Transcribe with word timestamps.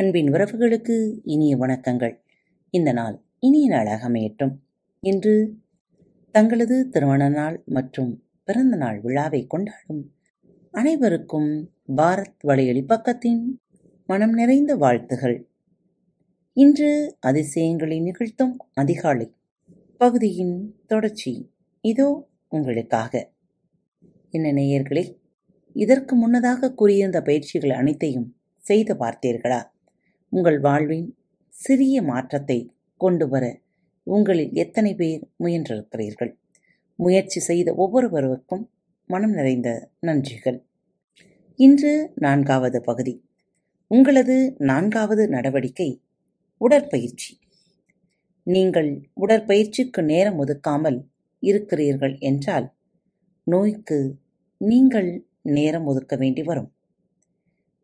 அன்பின் 0.00 0.32
உறவுகளுக்கு 0.32 1.20
இனிய 1.24 1.56
வணக்கங்கள். 1.56 2.20
இந்த 2.70 2.92
நாள் 2.92 3.22
இனிய 3.38 3.68
நாளாக 3.68 4.08
அமையட்டும். 4.08 4.54
இன்று 5.00 5.56
தங்களது 6.30 6.88
திருமண 6.88 7.28
நாள் 7.28 7.62
மற்றும் 7.66 8.24
பிறந்த 8.44 8.76
நாள் 8.76 9.00
விழாவை 9.00 9.46
கொண்டாடும் 9.46 10.14
அனைவருக்கும் 10.70 11.72
பாரத் 11.96 12.40
வலையொலி 12.44 12.84
பக்கத்தின் 12.88 13.42
மனம் 14.06 14.32
நிறைந்த 14.32 14.76
வாழ்த்துகள். 14.76 15.48
இன்று 16.52 17.16
அதிசயங்களை 17.20 18.00
நிகழ்த்தும் 18.00 18.56
அதிகாலை 18.72 19.34
பகுதியின் 19.96 20.76
தொடர்ச்சி 20.86 21.50
இதோ 21.80 22.28
உங்களுக்காக. 22.48 23.30
என்ன 24.30 24.52
நேயர்களே 24.52 25.16
இதற்கு 25.72 26.14
முன்னதாக 26.14 26.74
கூறியிருந்த 26.74 27.22
பயிற்சிகள் 27.22 27.70
அனைத்தையும் 27.70 28.36
செய்து 28.56 28.94
பார்த்தீர்களா? 28.94 29.69
உங்கள் 30.32 30.58
வாழ்வின் 30.60 31.06
சிறிய 31.54 32.02
மாற்றத்தை 32.02 32.56
கொண்டு 32.96 33.28
வர 33.28 33.44
உங்களில் 34.06 34.52
எத்தனை 34.52 34.94
பேர் 34.94 35.22
முயன்றிருக்கிறீர்கள்? 35.36 36.30
முயற்சி 36.98 37.40
செய்த 37.40 37.74
ஒவ்வொருவருக்கும் 37.74 38.64
மனம் 39.06 39.30
நிறைந்த 39.30 39.68
நன்றிகள். 40.00 40.58
இன்று 41.58 41.92
நான்காவது 42.14 42.80
பகுதி. 42.80 43.14
உங்களது 43.90 44.36
நான்காவது 44.58 45.28
நடவடிக்கை 45.28 45.90
உடற்பயிற்சி. 46.60 47.32
நீங்கள் 48.46 48.90
உடற்பயிற்சிக்கு 49.14 50.02
நேரம் 50.02 50.38
ஒதுக்காமல் 50.38 50.98
இருக்கிறீர்கள் 51.42 52.14
என்றால் 52.20 52.68
நோய்க்கு 53.46 53.98
நீங்கள் 54.60 55.10
நேரம் 55.50 55.84
ஒதுக்க 55.84 56.14
வேண்டி 56.16 56.42
வரும். 56.42 56.70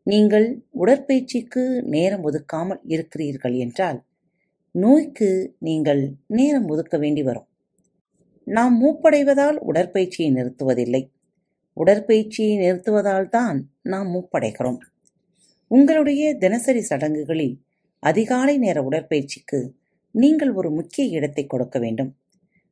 நீங்கள் 0.06 0.46
உடற்பயிற்சிக்கு 0.72 1.62
நேரம் 1.94 2.24
ஒதுக்காமல் 2.28 2.82
இருக்கிறீர்கள் 2.86 3.54
என்றால் 3.64 3.98
நோய்க்கு 4.74 5.28
நீங்கள் 5.58 6.02
நேரம் 6.26 6.66
ஒதுக்க 6.66 6.96
வேண்டி 6.98 7.22
வரும். 7.22 7.46
நாம் 8.46 8.74
மூப்படைவதால் 8.82 9.58
உடற்பயிற்சியை 9.70 10.28
நிறுத்துவதில்லை. 10.30 11.02
உடற்பயிற்சியை 11.76 12.52
நிறுத்துவதால் 12.56 13.28
தான் 13.28 13.58
நாம் 13.82 14.08
மூப்படைகிறோம். 14.14 14.78
உங்களுடைய 15.70 16.22
தினசரி 16.36 16.82
சடங்குகளில் 16.82 17.56
அதிகாலை 18.02 18.54
நேர 18.58 18.78
உடற்பயிற்சிக்கு 18.82 19.60
நீங்கள் 20.14 20.52
ஒரு 20.52 20.70
முக்கிய 20.70 21.04
இடத்தை 21.16 21.46
கொடுக்க 21.46 21.76
வேண்டும். 21.78 22.12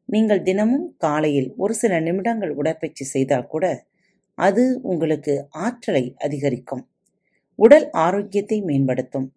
நீங்கள் 0.09 0.43
தினமும் 0.43 0.89
காலையில் 0.97 1.51
ஒரு 1.57 1.75
சில 1.75 2.01
நிமிடங்கள் 2.01 2.53
உடற்பயிற்சி 2.55 3.05
செய்தால் 3.05 3.47
கூட 3.47 3.67
அது 4.39 4.65
உங்களுக்கு 4.83 5.35
ஆற்றலை 5.67 6.05
அதிகரிக்கும். 6.19 6.85
உடல் 7.55 7.91
ஆரோக்கியத்தை 7.91 8.63
மேம்படுத்தும். 8.63 9.29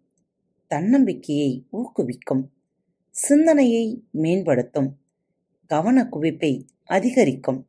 தன்னம்பிக்கையை 0.66 1.66
ஊக்குவிக்கும். 1.72 2.44
சிந்தனையை 3.10 4.04
மேம்படுத்தும். 4.10 4.90
கவன 5.66 6.08
குவிப்பை 6.12 6.66
அதிகரிக்கும். 6.84 7.68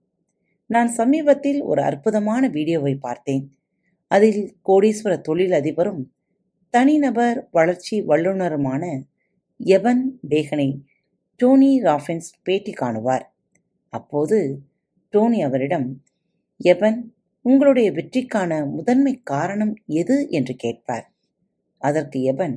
நான் 0.66 0.88
சமீபத்தில் 0.88 1.62
ஒரு 1.62 1.82
அற்புதமான 1.82 2.48
வீடியோவை 2.48 2.96
பார்த்தேன். 2.96 3.58
அதில் 4.08 4.58
கோடீஸ்வர 4.66 5.22
தொழிலதிபரும் 5.30 6.02
தனிநபர் 6.70 7.48
வளர்ச்சி 7.52 8.02
வல்லுநருமான 8.02 9.04
எபன் 9.64 10.04
பேகனை 10.30 10.82
டோனி 11.36 11.82
ராஃபின்ஸ் 11.82 12.30
பேட்டி 12.44 12.72
காணுவார். 12.72 13.26
அப்போது 13.90 14.62
டோனி 15.10 15.44
அவரிடம் 15.44 16.04
எபன் 16.64 17.00
உங்களுடைய 17.50 17.88
வெற்றிக்கான 17.92 18.52
முதன்மை 18.76 19.14
காரணம் 19.24 19.74
எது 20.02 20.18
என்று 20.30 20.56
கேட்பார். 20.56 21.06
அதற்கு 21.82 22.22
எவன் 22.22 22.56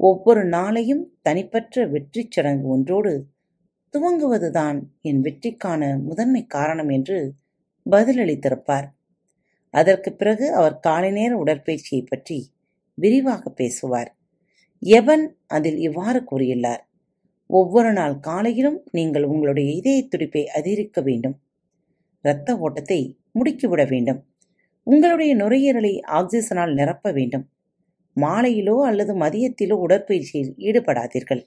ஒவ்வொரு 0.00 0.42
நாளையும் 0.48 1.02
தனிப்பற்ற 1.22 1.84
வெற்றி 1.88 2.28
சடங்கு 2.28 2.68
ஒன்றோடு 2.68 3.12
துவங்குவதுதான் 3.94 4.78
என் 5.00 5.20
வெற்றிக்கான 5.20 5.82
முதன்மை 6.00 6.42
காரணம் 6.46 6.88
என்று 6.88 7.18
பதிலளித்திருப்பார். 7.86 8.88
அதற்கு 9.70 10.10
பிறகு 10.12 10.46
அவர் 10.54 10.76
காலை 10.80 11.10
நேர 11.10 11.32
உடற்பயிற்சியை 11.44 12.02
பற்றி 12.06 12.38
விரிவாக 12.98 13.50
பேசுவார். 13.50 14.10
எவன் 14.82 15.24
அதில் 15.46 15.78
இவ்வாறு 15.78 16.20
கூறியுள்ளார்? 16.30 16.82
ஒவ்வொரு 17.50 17.92
நாள் 17.92 18.16
காலையிலும் 18.20 18.78
நீங்கள் 18.92 19.24
உங்களுடைய 19.24 19.68
இதய 19.72 20.00
துடிப்பை 20.02 20.42
அதிகரிக்க 20.48 21.00
வேண்டும். 21.00 21.36
இரத்த 22.24 22.56
ஓட்டத்தை 22.56 23.00
முடுக்கிவிட 23.38 23.82
வேண்டும். 23.88 24.20
உங்களுடைய 24.86 25.32
நுரையீரலை 25.36 25.92
ஆக்சிஜனால் 26.18 26.72
நிரப்ப 26.72 27.12
வேண்டும். 27.12 27.44
மாலையிலோ 28.16 28.76
அல்லது 28.88 29.12
மதியத்திலோ 29.14 29.76
உடற்பயிற்சியில் 29.86 30.52
ஈடுபடாதீர்கள். 30.58 31.42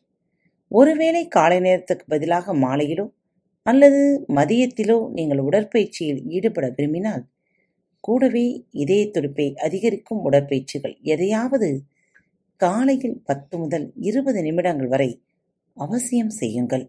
ஒருவேளை 0.71 1.23
காலை 1.27 1.59
நேரத்துக்கு 1.59 2.05
பதிலாக 2.07 2.53
மாலையிலோ 2.55 3.05
அல்லது 3.65 4.01
மதியத்திலோ 4.35 4.97
நீங்கள் 5.09 5.41
உடற்பயிற்சியில் 5.49 6.21
ஈடுபட 6.27 6.65
விரும்பினால் 6.67 7.23
கூடவே 7.99 8.45
இதய 8.83 9.03
துடிப்பை 9.11 9.47
அதிகரிக்கும் 9.65 10.23
உடற்பயிற்சிகள் 10.23 10.95
எதையாவது 11.13 11.69
காலையில் 12.61 13.17
பத்து 13.25 13.55
முதல் 13.57 13.85
இருபது 13.99 14.39
நிமிடங்கள் 14.43 14.87
வரை 14.87 15.09
அவசியம் 15.77 16.33
செய்யுங்கள். 16.39 16.85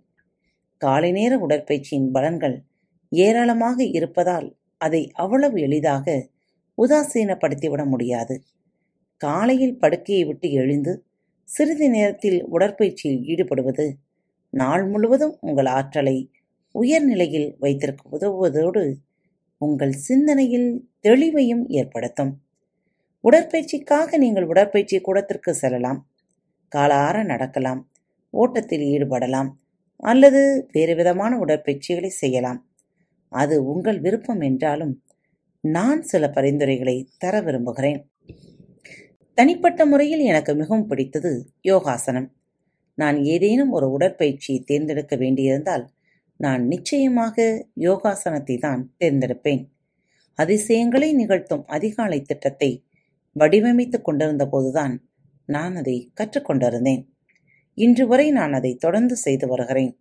காலை 0.82 1.10
நேர 1.12 1.32
உடற்பயிற்சியின் 1.38 2.08
பலன்கள் 2.14 2.56
ஏராளமாக 3.12 3.78
இருப்பதால் 3.98 4.48
அதை 4.80 5.02
அவ்வளவு 5.14 5.56
எளிதாக 5.60 6.06
உதாசீனப்படுத்திவிட 6.78 7.86
முடியாது. 7.86 8.42
காலையில் 9.16 9.78
படுக்கையை 9.78 10.24
விட்டு 10.24 10.50
எழுந்து 10.50 11.04
சிறிது 11.44 11.90
நேரத்தில் 11.90 12.44
உடற்பயிற்சியில் 12.44 13.22
ஈடுபடுவது 13.22 13.86
நாள் 14.50 14.84
முழுவதும் 14.86 15.38
உங்கள் 15.40 15.66
ஆற்றலை 15.66 16.30
உயர்நிலையில் 16.70 17.56
வைத்திருக்க 17.58 18.16
உதவுவதோடு 18.18 18.94
உங்கள் 19.58 19.92
சிந்தனையில் 19.92 20.88
தெளிவையும் 21.02 21.64
ஏற்படுத்தும். 21.68 22.32
உடற்பயிற்சிக்காக 23.24 24.16
நீங்கள் 24.18 24.44
உடற்பயிற்சி 24.44 25.00
கூடத்திற்கு 25.00 25.54
செல்லலாம். 25.54 26.00
காலார 26.72 27.24
நடக்கலாம் 27.24 27.90
ஓட்டத்தில் 28.30 28.80
ஈடுபடலாம் 28.80 29.50
அல்லது 29.96 30.68
வேறு 30.72 30.94
விதமான 30.94 31.32
உடற்பயிற்சிகளை 31.38 32.10
செய்யலாம். 32.22 32.60
அது 33.28 33.64
உங்கள் 33.64 34.00
விருப்பம் 34.00 34.40
என்றாலும் 34.40 35.03
நான் 35.64 36.02
சில 36.02 36.30
பரிந்துரைகளை 36.30 37.08
தர 37.18 37.40
விரும்புகிறேன். 37.40 38.00
தனிப்பட்ட 39.34 39.86
முறையில் 39.86 40.20
எனக்கு 40.20 40.54
மிகவும் 40.54 40.86
பிடித்தது 40.86 41.46
யோகாசனம். 41.60 42.28
நான் 42.94 43.22
ஏதேனும் 43.24 43.70
ஒரு 43.70 43.98
உடற்பயிற்சியை 43.98 44.58
தேர்ந்தெடுக்க 44.64 45.16
வேண்டியிருந்தால் 45.16 45.84
நான் 46.36 46.66
நிச்சயமாக 46.66 47.64
யோகாசனத்தை 47.74 48.56
தான் 48.56 48.92
தேர்ந்தெடுப்பேன். 48.98 49.62
அதிசயங்களை 50.34 51.12
நிகழ்த்தும் 51.12 51.64
அதிகாலை 51.66 52.22
திட்டத்தை 52.22 52.84
வடிவமைத்துக் 53.36 54.02
கொண்டிருந்த 54.02 54.46
போதுதான் 54.46 54.94
நான் 55.46 55.76
அதை 55.76 56.10
கற்றுக்கொண்டிருந்தேன் 56.20 57.02
இன்று 57.74 58.06
வரை 58.06 58.30
நான் 58.30 58.52
அதை 58.52 58.76
தொடர்ந்து 58.76 59.16
செய்து 59.16 59.46
வருகிறேன். 59.46 59.98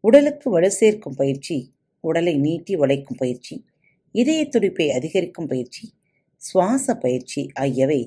உடலுக்கு 0.00 0.50
வலு 0.50 0.70
சேர்க்கும் 0.70 1.16
பயிற்சி 1.16 1.72
உடலை 2.00 2.38
நீட்டி 2.38 2.76
வளைக்கும் 2.76 3.16
பயிற்சி 3.16 3.64
இதய 4.14 4.40
துடிப்பை 4.44 4.86
அதிகரிக்கும் 4.90 5.46
பயிற்சி 5.46 5.84
சுவாச 6.42 6.86
பயிற்சி 6.94 7.42
ஆகியவை 7.54 8.00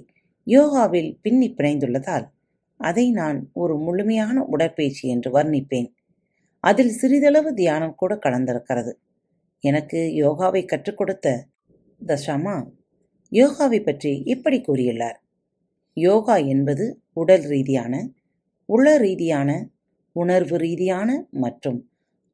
யோகாவில் 0.48 1.12
பின்னி 1.22 1.48
பிணைந்துள்ளதால் 1.58 2.26
அதை 2.80 3.06
நான் 3.12 3.38
ஒரு 3.54 3.76
முழுமையான 3.78 4.44
உடற்பயிற்சி 4.44 5.06
என்று 5.08 5.30
வர்ணிப்பேன். 5.32 5.88
அதில் 6.64 6.94
சிறிதளவு 6.96 7.54
தியானம் 7.54 7.96
கூட 7.96 8.14
கலந்திருக்கிறது. 8.16 8.92
எனக்கு 9.64 10.00
யோகாவை 10.24 10.62
கற்றுக் 10.66 10.98
கொடுத்த 10.98 11.28
தஷாமா 12.02 12.56
யோகாவை 13.32 13.80
பற்றி 13.84 14.12
இப்படி 14.26 14.58
கூறியுள்ளார். 14.62 15.18
யோகா 15.98 16.36
என்பது 16.54 16.86
உடல் 17.14 17.46
ரீதியான 17.46 17.94
உள 18.70 18.86
ரீதியான 18.98 19.50
உணர்வு 20.16 20.58
ரீதியான 20.58 21.10
மற்றும் 21.36 21.80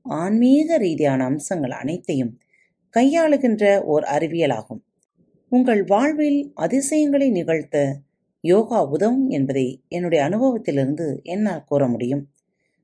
ஆன்மீக 0.06 0.78
ரீதியான 0.78 1.20
அம்சங்கள் 1.24 1.72
அனைத்தையும் 1.72 2.34
கையாளுகின்ற 2.98 3.82
ஓர் 3.82 4.04
அறிவியலாகும். 4.04 4.82
உங்கள் 5.50 5.84
வாழ்வில் 5.84 6.52
அதிசயங்களை 6.56 7.30
நிகழ்த்த 7.30 7.98
யோகா 8.42 8.86
உதவும் 8.86 9.30
என்பதை 9.30 9.84
என்னுடைய 9.88 10.26
அனுபவத்திலிருந்து 10.26 11.22
என்னால் 11.24 11.64
கூற 11.64 11.88
முடியும். 11.88 12.30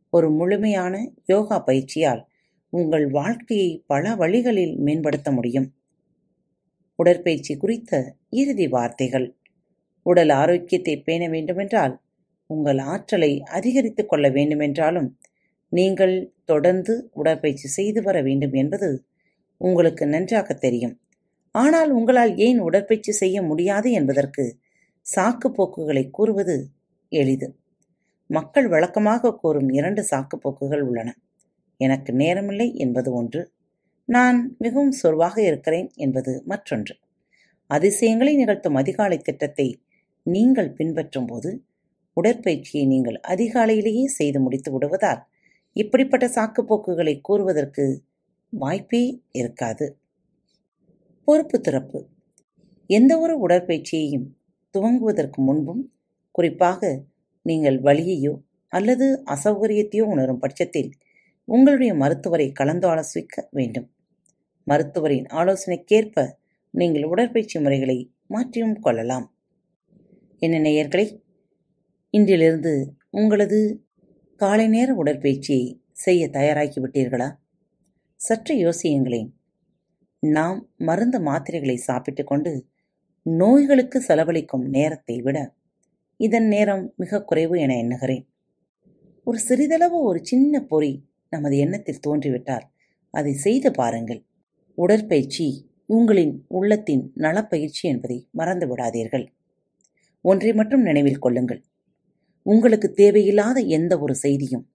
ஒரு 0.09 0.31
முழுமையான 0.31 1.11
யோகா 1.25 1.59
பயிற்சியால் 1.59 2.25
உங்கள் 2.69 3.09
வாழ்க்கையை 3.09 3.83
பல 3.87 4.15
வழிகளில் 4.15 4.77
மேம்படுத்த 4.77 5.31
முடியும். 5.31 5.73
உடற்பயிற்சி 6.95 7.57
குறித்த 7.57 8.15
இறுதி 8.29 8.67
வார்த்தைகள். 8.67 9.37
உடல் 10.03 10.29
ஆரோக்கியத்தை 10.29 11.01
பேண 11.01 11.27
வேண்டுமென்றால் 11.27 12.01
உங்கள் 12.45 12.77
ஆற்றலை 12.77 13.43
அதிகரித்துக் 13.43 14.09
கொள்ள 14.09 14.29
வேண்டுமென்றாலும் 14.29 15.17
நீங்கள் 15.69 16.33
தொடர்ந்து 16.45 17.09
உடற்பயிற்சி 17.13 17.67
செய்து 17.67 18.01
வர 18.01 18.21
வேண்டும் 18.21 18.53
என்பது 18.53 19.03
உங்களுக்கு 19.61 20.03
நன்றாக 20.05 20.53
தெரியும். 20.53 20.95
ஆனால் 21.55 21.91
உங்களால் 21.91 22.33
ஏன் 22.37 22.59
உடற்பயிற்சி 22.59 23.11
செய்ய 23.11 23.41
முடியாது 23.41 23.91
என்பதற்கு 23.91 24.43
சாக்கு 25.05 25.47
போக்குகளை 25.49 26.03
கூறுவது 26.09 26.55
எளிது. 27.11 27.47
மக்கள் 28.29 28.67
வழக்கமாக 28.67 29.33
கூறும் 29.33 29.69
இரண்டு 29.69 30.01
சாக்குப்போக்குகள் 30.11 30.81
உள்ளன. 30.81 31.09
எனக்கு 31.79 32.11
நேரமில்லை 32.13 32.67
என்பது 32.75 33.13
ஒன்று. 33.13 33.41
நான் 34.09 34.55
மிகவும் 34.57 34.93
சொர்வாக 35.03 35.37
இருக்கிறேன் 35.41 35.89
என்பது 35.95 36.31
மற்றொன்று. 36.45 36.93
அதிசயங்களை 37.69 38.33
நிகழ்த்தும் 38.35 38.75
அதிகாலை 38.75 39.17
திட்டத்தை 39.17 39.67
நீங்கள் 40.25 40.71
பின்பற்றும் 40.73 41.25
போது 41.25 41.49
உடற்பயிற்சியை 42.17 42.85
நீங்கள் 42.85 43.17
அதிகாலையிலேயே 43.27 44.05
செய்து 44.09 44.39
முடித்து 44.39 44.71
விடுவதால் 44.71 45.21
இப்படிப்பட்ட 45.75 46.25
சாக்குப்போக்குகளை 46.27 47.21
கூறுவதற்கு 47.21 47.85
வாய்ப்பே 48.49 49.21
இருக்காது. 49.31 49.97
பொறுப்பு 51.23 51.61
திறப்பு. 51.61 52.07
எந்த 52.85 53.19
ஒரு 53.19 53.47
உடற்பயிற்சியையும் 53.47 54.27
துவங்குவதற்கு 54.73 55.37
முன்பும் 55.37 55.93
குறிப்பாக 56.31 57.03
நீங்கள் 57.41 57.81
வலியையோ 57.81 58.41
அல்லது 58.67 59.23
அசௌகரியத்தையோ 59.25 60.01
உணரும் 60.01 60.39
பட்சத்தில் 60.39 60.91
உங்களுடைய 61.45 61.93
மருத்துவரை 61.93 62.51
கலந்தாலோசிக்க 62.59 63.47
வேண்டும். 63.51 63.91
மருத்துவரின் 64.63 65.25
ஆலோசனைக்கேற்ப 65.25 66.37
நீங்கள் 66.71 67.03
உடற்பயிற்சி 67.03 67.59
முறைகளை 67.59 68.11
மாற்றியும் 68.27 68.79
கொள்ளலாம். 68.79 69.33
என்ன 70.39 70.59
நேயர்களே 70.59 71.21
இன்றிலிருந்து 72.09 72.91
உங்களது 73.09 73.85
காலை 74.35 74.67
நேர 74.67 74.93
உடற்பயிற்சியை 74.93 75.79
செய்ய 75.91 76.29
தயாராகி 76.29 76.79
விட்டீர்களா 76.79 77.38
சற்று 78.21 78.55
யோசியுங்களேன். 78.55 79.29
நாம் 80.19 80.69
மருந்து 80.77 81.19
மாத்திரைகளை 81.19 81.75
சாப்பிட்டுக் 81.75 82.27
கொண்டு 82.27 82.65
நோய்களுக்கு 83.21 84.01
செலவழிக்கும் 84.01 84.65
நேரத்தை 84.69 85.21
விட 85.21 85.55
இதன் 86.17 86.47
நேரம் 86.47 86.93
மிக 86.97 87.23
குறைவு 87.23 87.59
என 87.59 87.77
எண்ணுகிறேன். 87.77 88.25
ஒரு 89.23 89.39
சிறிதளவு 89.39 90.01
ஒரு 90.01 90.19
சின்ன 90.25 90.61
பொறி 90.63 91.05
நமது 91.29 91.57
எண்ணத்தில் 91.57 91.99
தோன்றிவிட்டால் 92.07 92.65
அதை 93.11 93.33
செய்து 93.33 93.71
பாருங்கள். 93.71 94.25
உடற்பயிற்சி 94.75 95.69
உங்களின் 95.85 96.45
உள்ளத்தின் 96.47 97.11
நலப்பயிற்சி 97.15 97.87
என்பதை 97.89 98.27
மறந்து 98.31 98.67
விடாதீர்கள். 98.67 99.27
ஒன்றை 100.21 100.53
மட்டும் 100.53 100.81
நினைவில் 100.81 101.19
கொள்ளுங்கள். 101.19 101.63
உங்களுக்கு 102.43 102.91
தேவையில்லாத 102.91 103.59
எந்த 103.59 103.99
ஒரு 103.99 104.15
செய்தியும் 104.15 104.67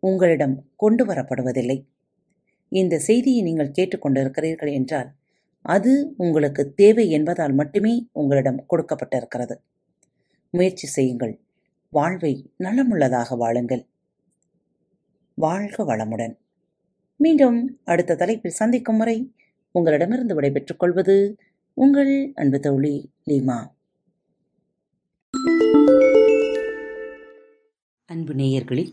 உங்களிடம் 0.00 0.70
கொண்டு 0.76 1.06
வரப்படுவதில்லை. 1.06 1.78
இந்த 2.72 2.98
செய்தியை 2.98 3.42
நீங்கள் 3.42 3.74
கேட்டுக்கொண்டிருக்கிறீர்கள் 3.78 4.72
என்றால் 4.72 5.10
அது 5.62 6.14
உங்களுக்கு 6.16 6.74
தேவை 6.74 7.10
என்பதால் 7.10 7.52
மட்டுமே 7.52 8.08
உங்களிடம் 8.12 8.64
கொடுக்கப்பட்டிருக்கிறது. 8.70 9.56
முயற்சி 10.50 10.86
செய்யுங்கள். 10.86 11.40
வாழ்வை 11.90 12.32
நலமுள்ளதாக 12.58 13.36
வாழுங்கள். 13.36 13.86
வாழ்க 15.34 15.84
வளமுடன். 15.84 16.34
மீண்டும் 17.16 17.80
அடுத்த 17.84 18.14
தலைப்பில் 18.14 18.58
சந்திக்கும் 18.60 18.96
முறை 18.96 19.34
உங்களிடமிருந்து 19.70 20.34
விடைபெற்றுக் 20.34 20.78
கொள்வது 20.78 21.36
உங்கள் 21.74 22.32
அன்பு 22.34 22.60
தோழி 22.60 23.10
லீமா. 23.26 23.60
அன்பு 28.06 28.34
நேயர்களில் 28.34 28.92